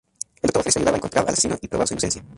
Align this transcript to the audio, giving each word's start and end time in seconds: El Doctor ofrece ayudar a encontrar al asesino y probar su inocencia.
El 0.41 0.47
Doctor 0.47 0.61
ofrece 0.61 0.79
ayudar 0.79 0.95
a 0.95 0.97
encontrar 0.97 1.25
al 1.27 1.33
asesino 1.33 1.59
y 1.61 1.67
probar 1.67 1.87
su 1.87 1.93
inocencia. 1.93 2.23